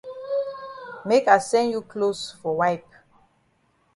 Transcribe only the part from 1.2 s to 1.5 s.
I